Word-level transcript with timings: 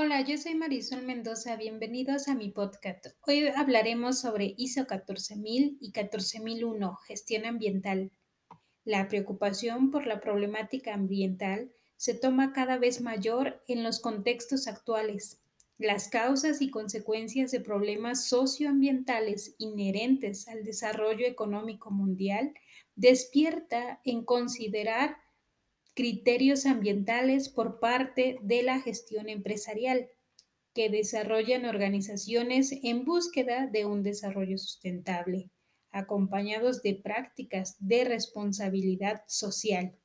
Hola, 0.00 0.20
yo 0.20 0.38
soy 0.38 0.54
Marisol 0.54 1.02
Mendoza, 1.02 1.56
bienvenidos 1.56 2.28
a 2.28 2.36
mi 2.36 2.50
podcast. 2.50 3.06
Hoy 3.26 3.48
hablaremos 3.48 4.20
sobre 4.20 4.54
ISO 4.56 4.86
14000 4.86 5.76
y 5.80 5.90
14001, 5.90 6.94
gestión 7.04 7.44
ambiental. 7.44 8.12
La 8.84 9.08
preocupación 9.08 9.90
por 9.90 10.06
la 10.06 10.20
problemática 10.20 10.94
ambiental 10.94 11.72
se 11.96 12.14
toma 12.14 12.52
cada 12.52 12.78
vez 12.78 13.00
mayor 13.00 13.60
en 13.66 13.82
los 13.82 13.98
contextos 13.98 14.68
actuales. 14.68 15.40
Las 15.78 16.06
causas 16.06 16.62
y 16.62 16.70
consecuencias 16.70 17.50
de 17.50 17.58
problemas 17.58 18.28
socioambientales 18.28 19.56
inherentes 19.58 20.46
al 20.46 20.62
desarrollo 20.62 21.26
económico 21.26 21.90
mundial 21.90 22.54
despierta 22.94 24.00
en 24.04 24.24
considerar 24.24 25.16
criterios 25.98 26.64
ambientales 26.64 27.48
por 27.48 27.80
parte 27.80 28.38
de 28.40 28.62
la 28.62 28.80
gestión 28.80 29.28
empresarial 29.28 30.08
que 30.72 30.90
desarrollan 30.90 31.64
organizaciones 31.64 32.72
en 32.84 33.04
búsqueda 33.04 33.66
de 33.66 33.84
un 33.84 34.04
desarrollo 34.04 34.58
sustentable, 34.58 35.50
acompañados 35.90 36.82
de 36.82 36.94
prácticas 36.94 37.74
de 37.80 38.04
responsabilidad 38.04 39.24
social. 39.26 39.96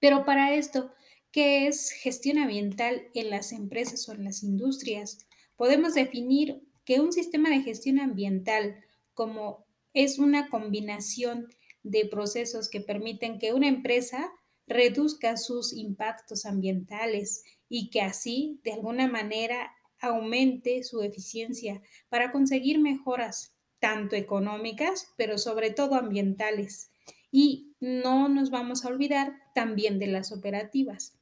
Pero 0.00 0.24
para 0.24 0.54
esto, 0.54 0.90
¿qué 1.30 1.68
es 1.68 1.92
gestión 1.92 2.38
ambiental 2.38 3.02
en 3.14 3.30
las 3.30 3.52
empresas 3.52 4.08
o 4.08 4.14
en 4.14 4.24
las 4.24 4.42
industrias? 4.42 5.18
Podemos 5.54 5.94
definir 5.94 6.64
que 6.84 6.98
un 6.98 7.12
sistema 7.12 7.48
de 7.48 7.62
gestión 7.62 8.00
ambiental 8.00 8.74
como 9.14 9.66
es 9.94 10.18
una 10.18 10.48
combinación 10.48 11.46
de 11.84 12.06
procesos 12.06 12.68
que 12.68 12.80
permiten 12.80 13.38
que 13.38 13.52
una 13.52 13.68
empresa 13.68 14.32
reduzca 14.66 15.36
sus 15.36 15.72
impactos 15.72 16.46
ambientales 16.46 17.44
y 17.68 17.90
que 17.90 18.00
así, 18.00 18.60
de 18.64 18.72
alguna 18.72 19.08
manera, 19.08 19.72
aumente 20.00 20.82
su 20.82 21.02
eficiencia 21.02 21.80
para 22.08 22.32
conseguir 22.32 22.78
mejoras 22.78 23.54
tanto 23.78 24.16
económicas, 24.16 25.08
pero 25.16 25.38
sobre 25.38 25.70
todo 25.70 25.94
ambientales. 25.94 26.90
Y 27.30 27.74
no 27.80 28.28
nos 28.28 28.50
vamos 28.50 28.84
a 28.84 28.88
olvidar 28.88 29.34
también 29.54 29.98
de 29.98 30.06
las 30.06 30.32
operativas. 30.32 31.18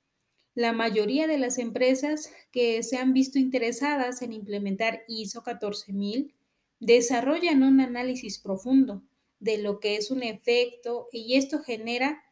La 0.54 0.72
mayoría 0.72 1.26
de 1.26 1.38
las 1.38 1.58
empresas 1.58 2.32
que 2.50 2.82
se 2.82 2.96
han 2.96 3.14
visto 3.14 3.38
interesadas 3.38 4.20
en 4.20 4.32
implementar 4.32 5.04
ISO 5.06 5.42
14000 5.42 6.34
desarrollan 6.80 7.62
un 7.62 7.80
análisis 7.80 8.38
profundo 8.38 9.02
de 9.38 9.58
lo 9.58 9.80
que 9.80 9.96
es 9.96 10.10
un 10.10 10.22
efecto 10.22 11.08
y 11.12 11.36
esto 11.36 11.60
genera 11.60 12.22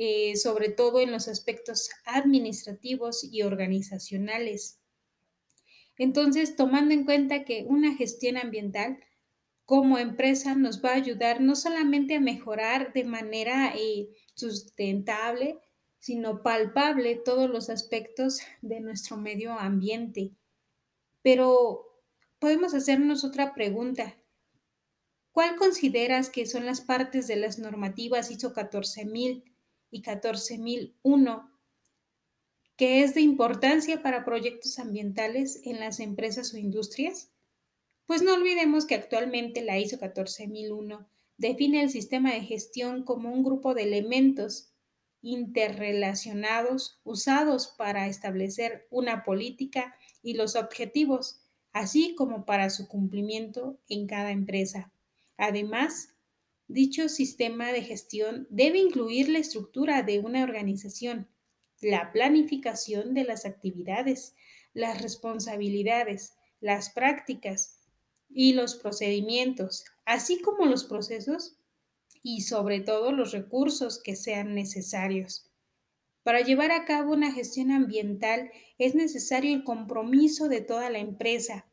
eh, 0.00 0.36
sobre 0.36 0.68
todo 0.68 1.00
en 1.00 1.10
los 1.10 1.26
aspectos 1.26 1.90
administrativos 2.04 3.24
y 3.24 3.42
organizacionales. 3.42 4.78
Entonces, 5.96 6.54
tomando 6.54 6.94
en 6.94 7.04
cuenta 7.04 7.44
que 7.44 7.64
una 7.66 7.96
gestión 7.96 8.36
ambiental 8.36 9.00
como 9.64 9.98
empresa 9.98 10.54
nos 10.54 10.84
va 10.84 10.90
a 10.90 10.94
ayudar 10.94 11.40
no 11.40 11.56
solamente 11.56 12.14
a 12.14 12.20
mejorar 12.20 12.92
de 12.92 13.02
manera 13.02 13.74
eh, 13.76 14.08
sustentable, 14.34 15.58
sino 15.98 16.44
palpable 16.44 17.16
todos 17.16 17.50
los 17.50 17.68
aspectos 17.68 18.40
de 18.62 18.80
nuestro 18.80 19.16
medio 19.16 19.52
ambiente. 19.52 20.30
Pero 21.22 22.02
podemos 22.38 22.72
hacernos 22.72 23.24
otra 23.24 23.52
pregunta. 23.52 24.16
¿Cuál 25.32 25.56
consideras 25.56 26.30
que 26.30 26.46
son 26.46 26.66
las 26.66 26.80
partes 26.82 27.26
de 27.26 27.34
las 27.34 27.58
normativas 27.58 28.30
ISO 28.30 28.54
14000 28.54 29.57
y 29.90 30.02
14001, 30.02 31.50
que 32.76 33.02
es 33.02 33.14
de 33.14 33.20
importancia 33.20 34.02
para 34.02 34.24
proyectos 34.24 34.78
ambientales 34.78 35.60
en 35.64 35.80
las 35.80 36.00
empresas 36.00 36.54
o 36.54 36.58
industrias? 36.58 37.32
Pues 38.06 38.22
no 38.22 38.34
olvidemos 38.34 38.86
que 38.86 38.94
actualmente 38.94 39.62
la 39.62 39.78
ISO 39.78 39.98
14001 39.98 41.08
define 41.36 41.82
el 41.82 41.90
sistema 41.90 42.32
de 42.32 42.42
gestión 42.42 43.04
como 43.04 43.32
un 43.32 43.42
grupo 43.42 43.74
de 43.74 43.84
elementos 43.84 44.72
interrelacionados 45.20 47.00
usados 47.04 47.74
para 47.76 48.06
establecer 48.06 48.86
una 48.90 49.24
política 49.24 49.94
y 50.22 50.34
los 50.34 50.56
objetivos, 50.56 51.40
así 51.72 52.14
como 52.14 52.44
para 52.44 52.70
su 52.70 52.88
cumplimiento 52.88 53.78
en 53.88 54.06
cada 54.06 54.30
empresa. 54.30 54.92
Además, 55.36 56.14
Dicho 56.68 57.08
sistema 57.08 57.72
de 57.72 57.82
gestión 57.82 58.46
debe 58.50 58.78
incluir 58.78 59.30
la 59.30 59.38
estructura 59.38 60.02
de 60.02 60.18
una 60.18 60.42
organización, 60.42 61.26
la 61.80 62.12
planificación 62.12 63.14
de 63.14 63.24
las 63.24 63.46
actividades, 63.46 64.34
las 64.74 65.00
responsabilidades, 65.00 66.34
las 66.60 66.90
prácticas 66.90 67.78
y 68.28 68.52
los 68.52 68.74
procedimientos, 68.74 69.86
así 70.04 70.42
como 70.42 70.66
los 70.66 70.84
procesos 70.84 71.56
y 72.22 72.42
sobre 72.42 72.80
todo 72.80 73.12
los 73.12 73.32
recursos 73.32 74.02
que 74.02 74.14
sean 74.14 74.54
necesarios. 74.54 75.50
Para 76.22 76.42
llevar 76.42 76.72
a 76.72 76.84
cabo 76.84 77.14
una 77.14 77.32
gestión 77.32 77.70
ambiental 77.70 78.50
es 78.76 78.94
necesario 78.94 79.54
el 79.54 79.64
compromiso 79.64 80.48
de 80.48 80.60
toda 80.60 80.90
la 80.90 80.98
empresa, 80.98 81.64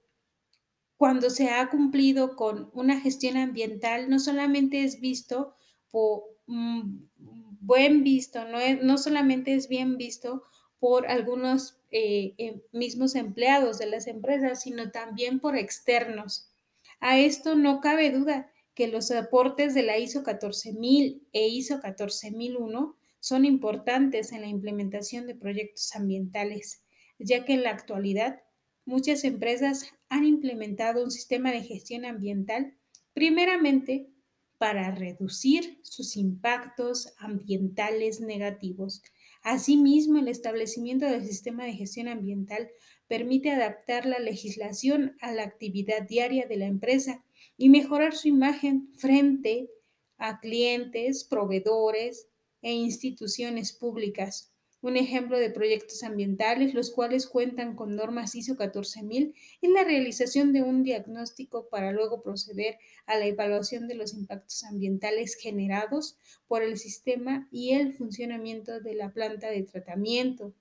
cuando 0.97 1.29
se 1.29 1.49
ha 1.49 1.69
cumplido 1.69 2.35
con 2.35 2.69
una 2.73 2.99
gestión 2.99 3.37
ambiental, 3.37 4.09
no 4.09 4.19
solamente 4.19 4.83
es 4.83 4.99
visto 5.01 5.55
por 5.91 6.23
buen 6.45 8.03
visto, 8.03 8.45
no, 8.45 8.59
no 8.83 8.97
solamente 8.97 9.55
es 9.55 9.67
bien 9.67 9.97
visto 9.97 10.43
por 10.79 11.07
algunos 11.07 11.79
eh, 11.91 12.33
em, 12.37 12.61
mismos 12.71 13.15
empleados 13.15 13.79
de 13.79 13.87
las 13.87 14.07
empresas, 14.07 14.61
sino 14.61 14.91
también 14.91 15.39
por 15.39 15.57
externos. 15.57 16.51
A 16.99 17.17
esto 17.17 17.55
no 17.55 17.81
cabe 17.81 18.11
duda 18.11 18.51
que 18.75 18.87
los 18.87 19.09
aportes 19.11 19.73
de 19.73 19.83
la 19.83 19.97
ISO 19.97 20.23
14000 20.23 21.27
e 21.31 21.47
ISO 21.47 21.79
14001 21.79 22.95
son 23.19 23.45
importantes 23.45 24.31
en 24.31 24.41
la 24.41 24.47
implementación 24.47 25.25
de 25.25 25.33
proyectos 25.33 25.95
ambientales, 25.95 26.83
ya 27.17 27.45
que 27.45 27.53
en 27.53 27.63
la 27.63 27.71
actualidad 27.71 28.41
muchas 28.85 29.23
empresas 29.23 29.91
han 30.09 30.25
implementado 30.25 31.03
un 31.03 31.11
sistema 31.11 31.51
de 31.51 31.63
gestión 31.63 32.05
ambiental 32.05 32.77
primeramente 33.13 34.07
para 34.57 34.91
reducir 34.91 35.79
sus 35.83 36.15
impactos 36.15 37.13
ambientales 37.17 38.21
negativos. 38.21 39.03
Asimismo, 39.43 40.19
el 40.19 40.27
establecimiento 40.27 41.05
del 41.05 41.25
sistema 41.25 41.65
de 41.65 41.73
gestión 41.73 42.07
ambiental 42.07 42.69
permite 43.07 43.51
adaptar 43.51 44.05
la 44.05 44.19
legislación 44.19 45.17
a 45.21 45.31
la 45.33 45.43
actividad 45.43 46.03
diaria 46.07 46.47
de 46.47 46.57
la 46.57 46.65
empresa 46.65 47.23
y 47.57 47.69
mejorar 47.69 48.15
su 48.15 48.27
imagen 48.27 48.89
frente 48.95 49.69
a 50.17 50.39
clientes, 50.39 51.23
proveedores 51.25 52.27
e 52.61 52.71
instituciones 52.71 53.73
públicas 53.73 54.54
un 54.85 54.97
ejemplo 54.97 55.39
de 55.39 55.49
proyectos 55.49 56.03
ambientales, 56.03 56.75
los 56.75 56.91
cuales 56.91 57.25
cuentan 57.25 57.75
con 57.75 57.95
normas 57.95 58.35
ISO 58.35 58.55
14000, 58.55 59.33
es 59.61 59.69
la 59.71 59.83
realización 59.83 60.53
de 60.53 60.61
un 60.61 60.83
diagnóstico 60.83 61.67
para 61.69 61.91
luego 61.91 62.21
proceder 62.21 62.77
a 63.07 63.17
la 63.17 63.25
evaluación 63.25 63.87
de 63.87 63.95
los 63.95 64.13
impactos 64.13 64.63
ambientales 64.63 65.37
generados 65.41 66.19
por 66.47 66.61
el 66.61 66.77
sistema 66.77 67.47
y 67.51 67.71
el 67.71 67.93
funcionamiento 67.93 68.79
de 68.79 68.93
la 68.93 69.11
planta 69.11 69.49
de 69.49 69.63
tratamiento 69.63 70.53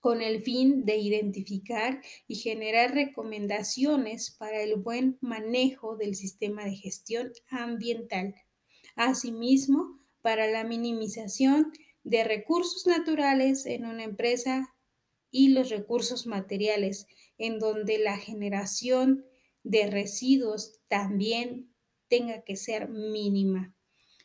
con 0.00 0.22
el 0.22 0.40
fin 0.40 0.84
de 0.84 0.98
identificar 0.98 2.00
y 2.28 2.36
generar 2.36 2.94
recomendaciones 2.94 4.30
para 4.30 4.62
el 4.62 4.76
buen 4.76 5.18
manejo 5.20 5.96
del 5.96 6.14
sistema 6.14 6.64
de 6.64 6.76
gestión 6.76 7.32
ambiental. 7.50 8.36
Asimismo, 8.94 9.98
para 10.22 10.46
la 10.46 10.62
minimización 10.62 11.72
de 12.08 12.24
recursos 12.24 12.86
naturales 12.86 13.66
en 13.66 13.84
una 13.84 14.02
empresa 14.02 14.74
y 15.30 15.48
los 15.48 15.68
recursos 15.68 16.26
materiales, 16.26 17.06
en 17.36 17.58
donde 17.58 17.98
la 17.98 18.16
generación 18.16 19.26
de 19.62 19.88
residuos 19.88 20.80
también 20.88 21.70
tenga 22.08 22.44
que 22.44 22.56
ser 22.56 22.88
mínima. 22.88 23.74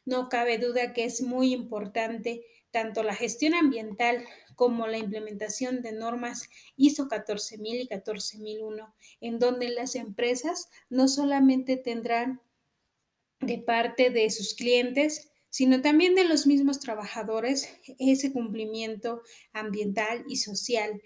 No 0.06 0.30
cabe 0.30 0.60
duda 0.60 0.94
que 0.94 1.04
es 1.04 1.22
muy 1.22 1.52
importante 1.52 2.46
tanto 2.72 3.04
la 3.04 3.16
gestión 3.16 3.54
ambiental 3.54 4.24
como 4.56 4.88
la 4.88 4.98
implementación 4.98 5.82
de 5.82 5.92
normas 5.92 6.50
ISO 6.78 7.10
14000 7.10 7.82
y 7.82 7.88
14001, 7.88 8.96
en 9.20 9.40
donde 9.40 9.68
las 9.68 9.96
empresas 9.96 10.70
no 10.90 11.10
solamente 11.10 11.76
tendrán 11.76 12.42
de 13.42 13.58
parte 13.58 14.10
de 14.10 14.30
sus 14.30 14.54
clientes 14.54 15.33
sino 15.54 15.82
también 15.82 16.16
de 16.16 16.24
los 16.24 16.48
mismos 16.48 16.80
trabajadores 16.80 17.70
ese 18.00 18.34
cumplimiento 18.34 19.22
ambiental 19.52 20.26
y 20.28 20.38
social. 20.38 21.00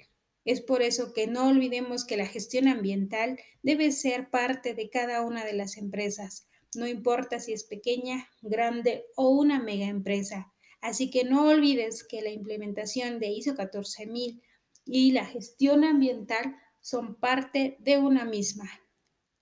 Es 0.46 0.62
por 0.62 0.82
eso 0.82 1.12
que 1.12 1.28
no 1.28 1.50
olvidemos 1.50 2.06
que 2.06 2.16
la 2.16 2.26
gestión 2.26 2.70
ambiental 2.70 3.38
debe 3.62 3.92
ser 3.92 4.30
parte 4.30 4.74
de 4.74 4.90
cada 4.90 5.22
una 5.22 5.44
de 5.44 5.52
las 5.52 5.76
empresas, 5.76 6.48
no 6.76 6.88
importa 6.88 7.42
si 7.42 7.52
es 7.52 7.66
pequeña, 7.66 8.30
grande 8.42 9.04
o 9.18 9.32
una 9.32 9.62
mega 9.62 9.88
empresa. 9.88 10.54
Así 10.80 11.10
que 11.10 11.26
no 11.26 11.50
olvides 11.50 12.06
que 12.06 12.22
la 12.22 12.30
implementación 12.30 13.20
de 13.20 13.28
ISO 13.28 13.54
14000 13.54 14.42
y 14.86 15.12
la 15.12 15.26
gestión 15.26 15.84
ambiental 15.84 16.56
son 16.80 17.20
parte 17.20 17.76
de 17.82 17.98
una 17.98 18.24
misma. 18.24 18.70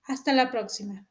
Hasta 0.01 0.33
la 0.33 0.49
próxima. 0.49 1.07